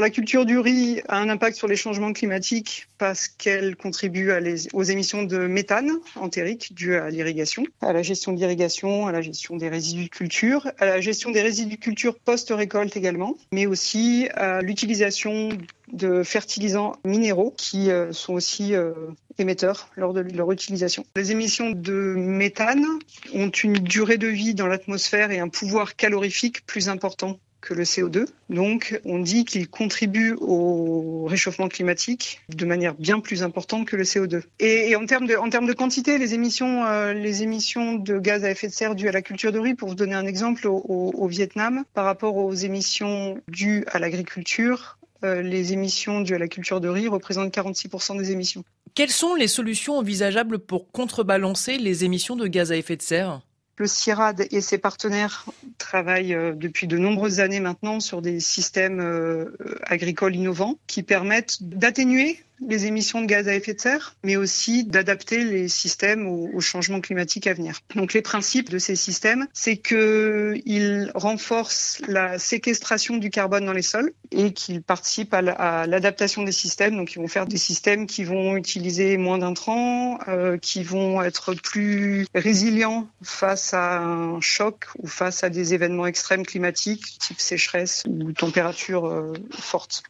[0.00, 4.32] La culture du riz a un impact sur les changements climatiques parce qu'elle contribue
[4.72, 9.20] aux émissions de méthane entérique dues à l'irrigation, à la gestion de l'irrigation, à la
[9.20, 13.66] gestion des résidus de culture, à la gestion des résidus de culture post-récolte également, mais
[13.66, 15.50] aussi à l'utilisation
[15.92, 18.92] de fertilisants minéraux qui euh, sont aussi euh,
[19.38, 21.04] émetteurs lors de leur utilisation.
[21.14, 22.84] Les émissions de méthane
[23.32, 27.84] ont une durée de vie dans l'atmosphère et un pouvoir calorifique plus important que le
[27.84, 28.26] CO2.
[28.50, 34.04] Donc, on dit qu'il contribue au réchauffement climatique de manière bien plus importante que le
[34.04, 34.42] CO2.
[34.60, 38.44] Et, en, termes de, en termes de quantité, les émissions, euh, les émissions de gaz
[38.44, 40.68] à effet de serre dues à la culture de riz, pour vous donner un exemple,
[40.68, 46.48] au, Vietnam, par rapport aux émissions dues à l'agriculture, euh, les émissions dues à la
[46.48, 48.62] culture de riz représentent 46% des émissions.
[48.94, 53.40] Quelles sont les solutions envisageables pour contrebalancer les émissions de gaz à effet de serre?
[53.76, 55.46] Le CIRAD et ses partenaires
[55.78, 61.62] travaillent euh, depuis de nombreuses années maintenant sur des systèmes euh, agricoles innovants qui permettent
[61.62, 66.60] d'atténuer les émissions de gaz à effet de serre, mais aussi d'adapter les systèmes au,
[66.60, 67.80] changement climatique à venir.
[67.94, 73.82] Donc les principes de ces systèmes, c'est qu'ils renforcent la séquestration du carbone dans les
[73.82, 76.96] sols et qu'ils participent à l'adaptation des systèmes.
[76.96, 81.54] Donc ils vont faire des systèmes qui vont utiliser moins d'intrants, euh, qui vont être
[81.54, 88.04] plus résilients face à un choc ou face à des événements extrêmes climatiques, type sécheresse
[88.08, 90.02] ou température euh, forte.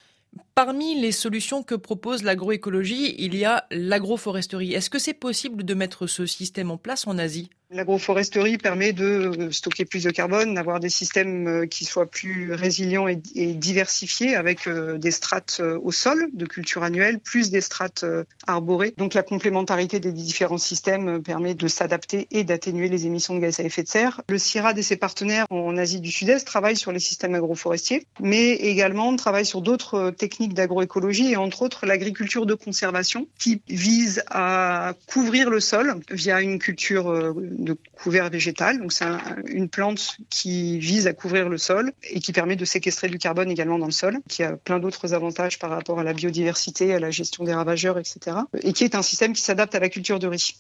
[0.55, 4.73] Parmi les solutions que propose l'agroécologie, il y a l'agroforesterie.
[4.73, 7.51] Est-ce que c'est possible de mettre ce système en place en Asie?
[7.75, 13.09] L'agroforesterie permet de stocker plus de carbone, d'avoir des systèmes euh, qui soient plus résilients
[13.09, 18.05] et, diversifiés avec euh, des strates euh, au sol de culture annuelle, plus des strates
[18.47, 18.95] arborées.
[18.97, 23.59] Donc la complémentarité des différents systèmes permet de s'adapter et d'atténuer les émissions de gaz
[23.59, 24.21] à effet de serre.
[24.29, 28.53] Le CIRAD et ses partenaires en Asie du Sud-Est travaillent sur les systèmes agroforestiers, mais
[28.53, 34.95] également travaillent sur d'autres techniques d'agroécologie et entre autres l'agriculture de conservation qui vise à
[35.09, 38.79] couvrir le sol via une culture de couvert végétal.
[38.79, 39.07] Donc c'est
[39.47, 43.51] une plante qui vise à couvrir le sol et qui permet de séquestrer du carbone
[43.51, 47.01] également dans le sol, qui a plein d'autres avantages par rapport à la biodiversité, à
[47.01, 48.37] la gestion des ravageurs, etc.
[48.63, 50.55] Et qui est un système qui s'adapte à la culture de riz.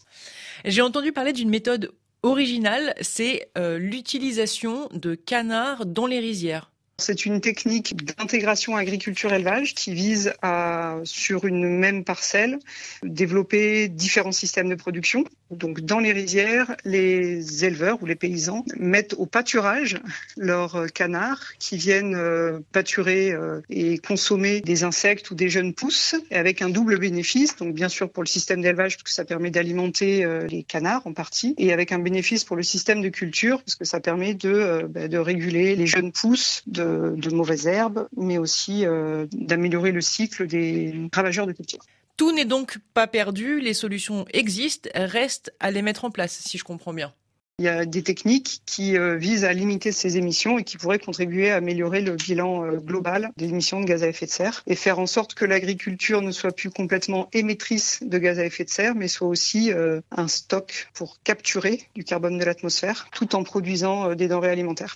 [0.64, 1.92] J'ai entendu parler d'une méthode
[2.22, 6.70] originale, c'est euh, l'utilisation de canards dans les rizières.
[6.98, 12.60] C'est une technique d'intégration agriculture-élevage qui vise à, sur une même parcelle,
[13.02, 15.24] développer différents systèmes de production.
[15.50, 20.00] Donc, dans les rizières, les éleveurs ou les paysans mettent au pâturage
[20.36, 26.14] leurs canards qui viennent euh, pâturer euh, et consommer des insectes ou des jeunes pousses
[26.30, 27.56] avec un double bénéfice.
[27.56, 31.06] Donc, bien sûr, pour le système d'élevage, parce que ça permet d'alimenter euh, les canards
[31.06, 34.34] en partie, et avec un bénéfice pour le système de culture, parce que ça permet
[34.34, 39.92] de, bah, de réguler les jeunes pousses, de de, mauvaises herbes, mais aussi euh, d'améliorer
[39.92, 41.80] le cycle des ravageurs de culture.
[42.16, 46.58] Tout n'est donc pas perdu, les solutions existent, restent à les mettre en place, si
[46.58, 47.12] je comprends bien.
[47.60, 50.98] Il y a des techniques qui euh, visent à limiter ces émissions et qui pourraient
[50.98, 54.64] contribuer à améliorer le bilan euh, global des émissions de gaz à effet de serre
[54.66, 58.64] et faire en sorte que l'agriculture ne soit plus complètement émettrice de gaz à effet
[58.64, 59.70] de serre, mais soit aussi
[60.10, 64.92] un stock pour capturer du carbone de l'atmosphère tout en produisant des denrées alimentaires.